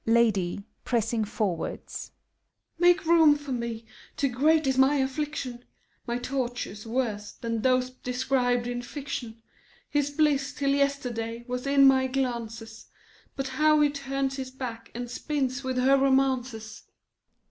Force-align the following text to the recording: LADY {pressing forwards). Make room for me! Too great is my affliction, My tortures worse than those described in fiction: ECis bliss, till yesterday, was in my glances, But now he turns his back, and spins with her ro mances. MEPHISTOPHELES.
LADY 0.07 0.63
{pressing 0.83 1.23
forwards). 1.23 2.11
Make 2.79 3.05
room 3.05 3.35
for 3.35 3.51
me! 3.51 3.85
Too 4.17 4.29
great 4.29 4.65
is 4.65 4.75
my 4.75 4.95
affliction, 4.95 5.63
My 6.07 6.17
tortures 6.17 6.87
worse 6.87 7.33
than 7.33 7.61
those 7.61 7.91
described 7.91 8.65
in 8.65 8.81
fiction: 8.81 9.43
ECis 9.93 10.09
bliss, 10.17 10.53
till 10.55 10.71
yesterday, 10.71 11.45
was 11.47 11.67
in 11.67 11.85
my 11.85 12.07
glances, 12.07 12.87
But 13.35 13.59
now 13.59 13.79
he 13.81 13.91
turns 13.91 14.37
his 14.37 14.49
back, 14.49 14.89
and 14.95 15.07
spins 15.07 15.63
with 15.63 15.77
her 15.77 15.95
ro 15.99 16.09
mances. 16.09 16.81
MEPHISTOPHELES. 16.81 16.89